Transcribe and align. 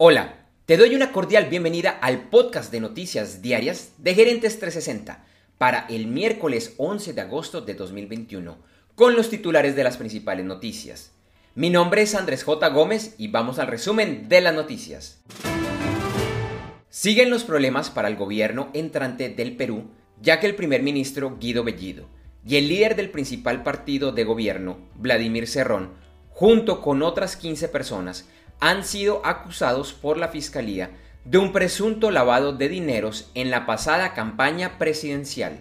Hola, 0.00 0.46
te 0.64 0.76
doy 0.76 0.94
una 0.94 1.10
cordial 1.10 1.46
bienvenida 1.46 1.90
al 1.90 2.28
podcast 2.28 2.70
de 2.70 2.78
noticias 2.78 3.42
diarias 3.42 3.94
de 3.98 4.14
Gerentes 4.14 4.60
360 4.60 5.24
para 5.58 5.86
el 5.88 6.06
miércoles 6.06 6.74
11 6.76 7.14
de 7.14 7.20
agosto 7.20 7.62
de 7.62 7.74
2021, 7.74 8.58
con 8.94 9.16
los 9.16 9.28
titulares 9.28 9.74
de 9.74 9.82
las 9.82 9.96
principales 9.96 10.46
noticias. 10.46 11.10
Mi 11.56 11.68
nombre 11.68 12.02
es 12.02 12.14
Andrés 12.14 12.44
J. 12.44 12.68
Gómez 12.68 13.16
y 13.18 13.26
vamos 13.26 13.58
al 13.58 13.66
resumen 13.66 14.28
de 14.28 14.40
las 14.40 14.54
noticias. 14.54 15.20
Siguen 16.88 17.28
los 17.28 17.42
problemas 17.42 17.90
para 17.90 18.06
el 18.06 18.14
gobierno 18.14 18.70
entrante 18.74 19.30
del 19.30 19.56
Perú, 19.56 19.90
ya 20.22 20.38
que 20.38 20.46
el 20.46 20.54
primer 20.54 20.84
ministro 20.84 21.38
Guido 21.40 21.64
Bellido 21.64 22.08
y 22.46 22.54
el 22.54 22.68
líder 22.68 22.94
del 22.94 23.10
principal 23.10 23.64
partido 23.64 24.12
de 24.12 24.22
gobierno, 24.22 24.78
Vladimir 24.94 25.48
Cerrón, 25.48 25.90
junto 26.28 26.82
con 26.82 27.02
otras 27.02 27.34
15 27.34 27.66
personas, 27.66 28.28
han 28.60 28.84
sido 28.84 29.24
acusados 29.24 29.92
por 29.92 30.16
la 30.16 30.28
Fiscalía 30.28 30.90
de 31.24 31.38
un 31.38 31.52
presunto 31.52 32.10
lavado 32.10 32.52
de 32.52 32.68
dineros 32.68 33.30
en 33.34 33.50
la 33.50 33.66
pasada 33.66 34.14
campaña 34.14 34.78
presidencial. 34.78 35.60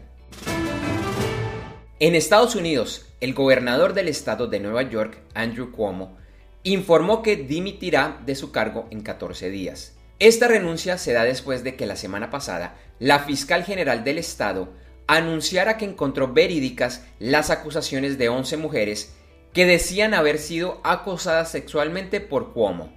En 1.99 2.15
Estados 2.15 2.55
Unidos, 2.55 3.07
el 3.21 3.33
gobernador 3.33 3.93
del 3.93 4.07
estado 4.07 4.47
de 4.47 4.59
Nueva 4.59 4.83
York, 4.83 5.17
Andrew 5.33 5.71
Cuomo, 5.71 6.17
informó 6.63 7.21
que 7.21 7.35
dimitirá 7.35 8.21
de 8.25 8.35
su 8.35 8.51
cargo 8.51 8.87
en 8.91 9.01
14 9.01 9.49
días. 9.49 9.95
Esta 10.19 10.47
renuncia 10.47 10.97
se 10.97 11.13
da 11.13 11.23
después 11.23 11.63
de 11.63 11.75
que 11.75 11.85
la 11.85 11.95
semana 11.95 12.29
pasada 12.29 12.75
la 12.99 13.19
fiscal 13.19 13.63
general 13.63 14.03
del 14.03 14.17
estado 14.17 14.73
anunciara 15.05 15.77
que 15.77 15.85
encontró 15.85 16.33
verídicas 16.33 17.05
las 17.19 17.49
acusaciones 17.49 18.17
de 18.17 18.29
11 18.29 18.57
mujeres 18.57 19.15
que 19.53 19.65
decían 19.65 20.13
haber 20.13 20.37
sido 20.37 20.81
acosadas 20.83 21.51
sexualmente 21.51 22.19
por 22.19 22.53
Cuomo. 22.53 22.96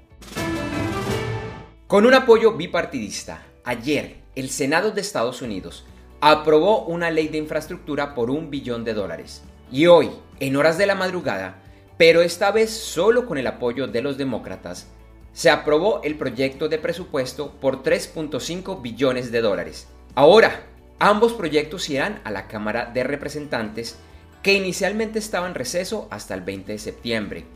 Con 1.91 2.07
un 2.07 2.15
apoyo 2.15 2.53
bipartidista, 2.53 3.43
ayer 3.65 4.19
el 4.37 4.49
Senado 4.49 4.93
de 4.93 5.01
Estados 5.01 5.43
Unidos 5.43 5.85
aprobó 6.21 6.85
una 6.85 7.11
ley 7.11 7.27
de 7.27 7.39
infraestructura 7.39 8.15
por 8.15 8.31
un 8.31 8.49
billón 8.49 8.85
de 8.85 8.95
dólares. 8.95 9.43
Y 9.73 9.87
hoy, 9.89 10.09
en 10.39 10.55
horas 10.55 10.79
de 10.79 10.87
la 10.87 10.95
madrugada, 10.95 11.57
pero 11.99 12.23
esta 12.23 12.53
vez 12.53 12.71
solo 12.71 13.27
con 13.27 13.39
el 13.39 13.47
apoyo 13.49 13.89
de 13.89 14.03
los 14.03 14.17
demócratas, 14.17 14.87
se 15.33 15.51
aprobó 15.51 16.01
el 16.05 16.17
proyecto 16.17 16.69
de 16.69 16.79
presupuesto 16.79 17.55
por 17.61 17.83
3.5 17.83 18.81
billones 18.81 19.33
de 19.33 19.41
dólares. 19.41 19.89
Ahora, 20.15 20.63
ambos 21.01 21.33
proyectos 21.33 21.91
irán 21.91 22.21
a 22.23 22.31
la 22.31 22.47
Cámara 22.47 22.85
de 22.95 23.03
Representantes 23.03 23.99
que 24.45 24.53
inicialmente 24.53 25.19
estaban 25.19 25.49
en 25.49 25.55
receso 25.57 26.07
hasta 26.13 26.35
el 26.35 26.43
20 26.43 26.71
de 26.71 26.79
septiembre, 26.79 27.47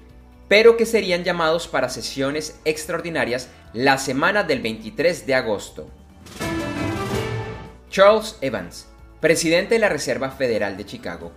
pero 0.49 0.77
que 0.77 0.87
serían 0.87 1.25
llamados 1.25 1.69
para 1.69 1.89
sesiones 1.89 2.61
extraordinarias 2.65 3.49
la 3.73 3.99
semana 3.99 4.45
del 4.45 4.61
23 4.61 5.27
de 5.27 5.35
agosto. 5.35 5.89
Charles 7.91 8.39
Evans, 8.41 8.89
presidente 9.21 9.75
de 9.75 9.81
la 9.81 9.89
Reserva 9.89 10.31
Federal 10.31 10.77
de 10.77 10.85
Chicago, 10.85 11.33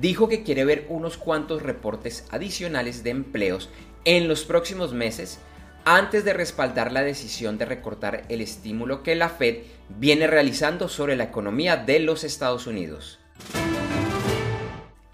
dijo 0.00 0.28
que 0.28 0.42
quiere 0.42 0.64
ver 0.64 0.86
unos 0.88 1.16
cuantos 1.16 1.62
reportes 1.62 2.26
adicionales 2.30 3.02
de 3.02 3.10
empleos 3.10 3.68
en 4.04 4.28
los 4.28 4.44
próximos 4.44 4.92
meses 4.92 5.38
antes 5.84 6.24
de 6.24 6.34
respaldar 6.34 6.92
la 6.92 7.02
decisión 7.02 7.56
de 7.56 7.64
recortar 7.64 8.24
el 8.28 8.40
estímulo 8.40 9.02
que 9.02 9.14
la 9.14 9.28
Fed 9.28 9.58
viene 9.88 10.26
realizando 10.26 10.88
sobre 10.88 11.16
la 11.16 11.24
economía 11.24 11.76
de 11.76 12.00
los 12.00 12.24
Estados 12.24 12.66
Unidos. 12.66 13.18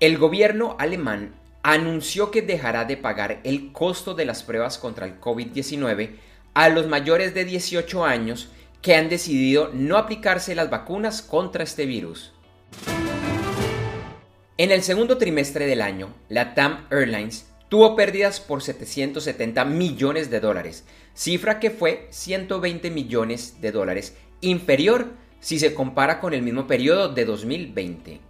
El 0.00 0.18
gobierno 0.18 0.76
alemán 0.78 1.34
anunció 1.64 2.30
que 2.30 2.42
dejará 2.42 2.84
de 2.84 2.98
pagar 2.98 3.40
el 3.42 3.72
costo 3.72 4.14
de 4.14 4.26
las 4.26 4.42
pruebas 4.42 4.76
contra 4.76 5.06
el 5.06 5.18
COVID-19 5.18 6.10
a 6.52 6.68
los 6.68 6.86
mayores 6.86 7.32
de 7.32 7.46
18 7.46 8.04
años 8.04 8.50
que 8.82 8.94
han 8.94 9.08
decidido 9.08 9.70
no 9.72 9.96
aplicarse 9.96 10.54
las 10.54 10.68
vacunas 10.68 11.22
contra 11.22 11.64
este 11.64 11.86
virus. 11.86 12.32
En 14.58 14.70
el 14.70 14.82
segundo 14.82 15.16
trimestre 15.16 15.66
del 15.66 15.80
año, 15.80 16.14
la 16.28 16.54
TAM 16.54 16.86
Airlines 16.90 17.46
tuvo 17.70 17.96
pérdidas 17.96 18.40
por 18.40 18.62
770 18.62 19.64
millones 19.64 20.30
de 20.30 20.40
dólares, 20.40 20.84
cifra 21.14 21.60
que 21.60 21.70
fue 21.70 22.08
120 22.10 22.90
millones 22.90 23.62
de 23.62 23.72
dólares 23.72 24.14
inferior 24.42 25.12
si 25.40 25.58
se 25.58 25.72
compara 25.72 26.20
con 26.20 26.34
el 26.34 26.42
mismo 26.42 26.66
periodo 26.66 27.08
de 27.08 27.24
2020. 27.24 28.20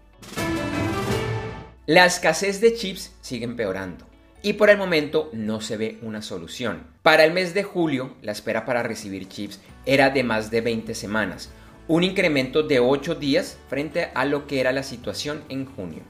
La 1.86 2.06
escasez 2.06 2.62
de 2.62 2.74
chips 2.74 3.13
sigue 3.24 3.46
empeorando 3.46 4.06
y 4.42 4.52
por 4.52 4.68
el 4.68 4.76
momento 4.76 5.30
no 5.32 5.62
se 5.62 5.78
ve 5.78 5.98
una 6.02 6.20
solución. 6.20 6.86
Para 7.00 7.24
el 7.24 7.32
mes 7.32 7.54
de 7.54 7.62
julio, 7.62 8.14
la 8.20 8.32
espera 8.32 8.66
para 8.66 8.82
recibir 8.82 9.26
chips 9.28 9.60
era 9.86 10.10
de 10.10 10.22
más 10.22 10.50
de 10.50 10.60
20 10.60 10.94
semanas, 10.94 11.48
un 11.88 12.04
incremento 12.04 12.62
de 12.62 12.80
8 12.80 13.14
días 13.14 13.56
frente 13.68 14.10
a 14.14 14.26
lo 14.26 14.46
que 14.46 14.60
era 14.60 14.72
la 14.72 14.82
situación 14.82 15.42
en 15.48 15.64
junio. 15.64 16.02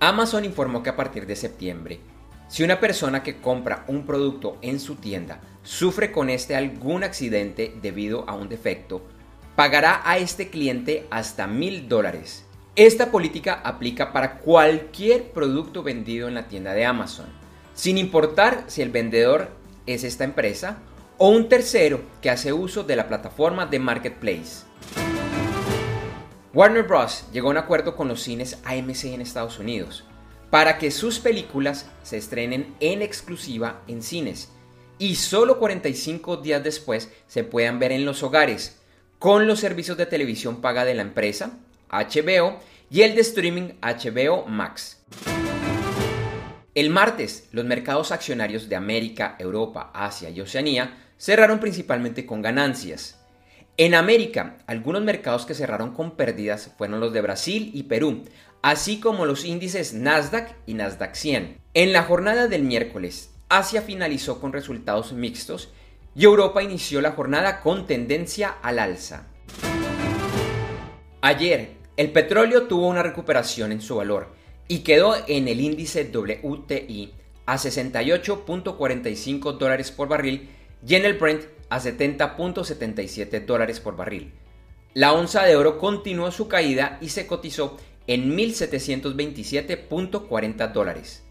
Amazon 0.00 0.46
informó 0.46 0.82
que 0.82 0.88
a 0.88 0.96
partir 0.96 1.26
de 1.26 1.36
septiembre, 1.36 2.00
si 2.48 2.62
una 2.62 2.80
persona 2.80 3.22
que 3.22 3.42
compra 3.42 3.84
un 3.88 4.06
producto 4.06 4.56
en 4.62 4.80
su 4.80 4.94
tienda 4.94 5.42
sufre 5.62 6.12
con 6.12 6.30
este 6.30 6.56
algún 6.56 7.04
accidente 7.04 7.74
debido 7.82 8.26
a 8.26 8.34
un 8.34 8.48
defecto, 8.48 9.06
pagará 9.54 10.00
a 10.02 10.16
este 10.16 10.48
cliente 10.48 11.06
hasta 11.10 11.46
mil 11.46 11.86
dólares 11.90 12.46
esta 12.76 13.10
política 13.10 13.60
aplica 13.64 14.12
para 14.12 14.38
cualquier 14.38 15.32
producto 15.32 15.82
vendido 15.82 16.28
en 16.28 16.34
la 16.34 16.46
tienda 16.46 16.72
de 16.72 16.84
Amazon, 16.84 17.26
sin 17.74 17.98
importar 17.98 18.64
si 18.68 18.80
el 18.80 18.90
vendedor 18.90 19.48
es 19.86 20.04
esta 20.04 20.24
empresa 20.24 20.78
o 21.18 21.30
un 21.30 21.48
tercero 21.48 22.00
que 22.22 22.30
hace 22.30 22.52
uso 22.52 22.84
de 22.84 22.94
la 22.94 23.08
plataforma 23.08 23.66
de 23.66 23.78
Marketplace. 23.80 24.64
Warner 26.54 26.84
Bros. 26.84 27.24
llegó 27.32 27.48
a 27.48 27.50
un 27.52 27.56
acuerdo 27.58 27.96
con 27.96 28.08
los 28.08 28.22
cines 28.22 28.58
AMC 28.64 29.04
en 29.06 29.20
Estados 29.20 29.58
Unidos 29.58 30.04
para 30.50 30.78
que 30.78 30.90
sus 30.90 31.18
películas 31.18 31.86
se 32.02 32.16
estrenen 32.16 32.74
en 32.80 33.02
exclusiva 33.02 33.82
en 33.88 34.02
cines 34.02 34.50
y 34.98 35.16
solo 35.16 35.58
45 35.58 36.38
días 36.38 36.62
después 36.62 37.10
se 37.26 37.44
puedan 37.44 37.78
ver 37.78 37.92
en 37.92 38.04
los 38.04 38.22
hogares 38.22 38.80
con 39.18 39.46
los 39.46 39.60
servicios 39.60 39.96
de 39.96 40.06
televisión 40.06 40.60
paga 40.60 40.84
de 40.84 40.94
la 40.94 41.02
empresa 41.02 41.58
HBO 41.90 42.58
y 42.90 43.02
el 43.02 43.14
de 43.14 43.20
streaming 43.20 43.74
HBO 43.80 44.46
Max. 44.46 45.02
El 46.74 46.90
martes, 46.90 47.48
los 47.52 47.64
mercados 47.64 48.12
accionarios 48.12 48.68
de 48.68 48.76
América, 48.76 49.36
Europa, 49.38 49.90
Asia 49.92 50.30
y 50.30 50.40
Oceanía 50.40 50.96
cerraron 51.18 51.60
principalmente 51.60 52.24
con 52.24 52.42
ganancias. 52.42 53.18
En 53.76 53.94
América, 53.94 54.58
algunos 54.66 55.02
mercados 55.02 55.46
que 55.46 55.54
cerraron 55.54 55.94
con 55.94 56.12
pérdidas 56.12 56.70
fueron 56.78 57.00
los 57.00 57.12
de 57.12 57.22
Brasil 57.22 57.70
y 57.74 57.84
Perú, 57.84 58.24
así 58.62 59.00
como 59.00 59.26
los 59.26 59.44
índices 59.44 59.94
Nasdaq 59.94 60.54
y 60.66 60.74
Nasdaq 60.74 61.14
100. 61.14 61.58
En 61.74 61.92
la 61.92 62.02
jornada 62.04 62.46
del 62.46 62.62
miércoles, 62.62 63.30
Asia 63.48 63.82
finalizó 63.82 64.40
con 64.40 64.52
resultados 64.52 65.12
mixtos 65.12 65.70
y 66.14 66.24
Europa 66.24 66.62
inició 66.62 67.00
la 67.00 67.12
jornada 67.12 67.60
con 67.60 67.86
tendencia 67.86 68.56
al 68.62 68.78
alza. 68.78 69.26
Ayer, 71.22 71.79
el 72.00 72.10
petróleo 72.12 72.62
tuvo 72.62 72.88
una 72.88 73.02
recuperación 73.02 73.72
en 73.72 73.82
su 73.82 73.96
valor 73.96 74.28
y 74.68 74.78
quedó 74.78 75.16
en 75.28 75.48
el 75.48 75.60
índice 75.60 76.10
WTI 76.10 77.12
a 77.44 77.58
68.45 77.58 79.58
dólares 79.58 79.90
por 79.90 80.08
barril 80.08 80.48
y 80.86 80.94
en 80.94 81.04
el 81.04 81.18
Brent 81.18 81.42
a 81.68 81.78
70.77 81.78 83.44
dólares 83.44 83.80
por 83.80 83.96
barril. 83.96 84.32
La 84.94 85.12
onza 85.12 85.42
de 85.42 85.56
oro 85.56 85.76
continuó 85.76 86.30
su 86.30 86.48
caída 86.48 86.96
y 87.02 87.10
se 87.10 87.26
cotizó 87.26 87.76
en 88.06 88.34
1.727.40 88.34 90.72
dólares. 90.72 91.22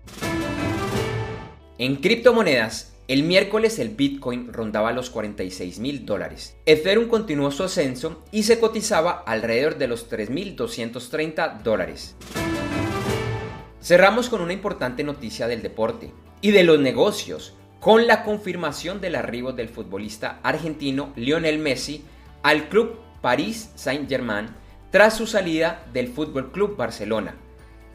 En 1.79 1.95
criptomonedas, 1.95 2.88
el 3.09 3.23
miércoles 3.23 3.79
el 3.79 3.89
Bitcoin 3.89 4.53
rondaba 4.53 4.91
los 4.91 5.09
46 5.09 5.79
mil 5.79 6.05
dólares. 6.05 6.55
Ethereum 6.67 7.07
continuó 7.07 7.49
su 7.49 7.63
ascenso 7.63 8.23
y 8.31 8.43
se 8.43 8.59
cotizaba 8.59 9.23
alrededor 9.25 9.79
de 9.79 9.87
los 9.87 10.11
3.230 10.11 11.63
dólares. 11.63 12.15
Cerramos 13.81 14.29
con 14.29 14.41
una 14.41 14.53
importante 14.53 15.03
noticia 15.03 15.47
del 15.47 15.63
deporte 15.63 16.11
y 16.41 16.51
de 16.51 16.63
los 16.63 16.79
negocios, 16.79 17.55
con 17.79 18.05
la 18.05 18.23
confirmación 18.23 19.01
del 19.01 19.15
arribo 19.15 19.53
del 19.53 19.69
futbolista 19.69 20.39
argentino 20.43 21.11
Lionel 21.15 21.57
Messi 21.57 22.03
al 22.43 22.69
club 22.69 22.99
Paris 23.21 23.71
Saint-Germain 23.73 24.49
tras 24.91 25.17
su 25.17 25.25
salida 25.25 25.83
del 25.93 26.09
Fútbol 26.09 26.51
Club 26.51 26.77
Barcelona. 26.77 27.33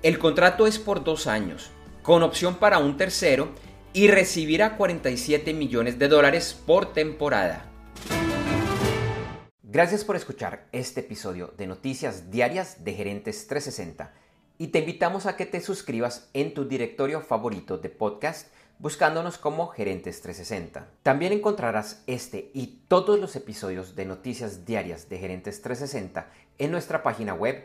El 0.02 0.18
contrato 0.18 0.66
es 0.66 0.80
por 0.80 1.04
dos 1.04 1.28
años, 1.28 1.70
con 2.02 2.24
opción 2.24 2.56
para 2.56 2.78
un 2.78 2.96
tercero 2.96 3.50
y 3.94 4.08
recibirá 4.08 4.76
47 4.76 5.54
millones 5.54 6.00
de 6.00 6.08
dólares 6.08 6.60
por 6.66 6.92
temporada. 6.92 7.70
Gracias 9.62 10.04
por 10.04 10.16
escuchar 10.16 10.66
este 10.72 11.00
episodio 11.00 11.54
de 11.56 11.68
Noticias 11.68 12.30
Diarias 12.30 12.84
de 12.84 12.92
Gerentes 12.92 13.46
360 13.46 14.12
y 14.58 14.68
te 14.68 14.80
invitamos 14.80 15.26
a 15.26 15.36
que 15.36 15.46
te 15.46 15.60
suscribas 15.60 16.28
en 16.34 16.54
tu 16.54 16.64
directorio 16.64 17.20
favorito 17.20 17.78
de 17.78 17.88
podcast 17.88 18.52
buscándonos 18.80 19.38
como 19.38 19.68
Gerentes 19.68 20.20
360. 20.22 20.88
También 21.04 21.32
encontrarás 21.32 22.02
este 22.08 22.50
y 22.52 22.80
todos 22.88 23.20
los 23.20 23.36
episodios 23.36 23.94
de 23.94 24.06
noticias 24.06 24.64
diarias 24.64 25.08
de 25.08 25.18
Gerentes 25.18 25.62
360 25.62 26.28
en 26.58 26.70
nuestra 26.72 27.04
página 27.04 27.34
web 27.34 27.64